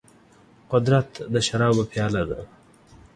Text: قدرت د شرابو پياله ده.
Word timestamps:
قدرت 0.71 1.09
د 1.33 1.35
شرابو 1.47 1.83
پياله 1.91 2.23
ده. 2.29 2.41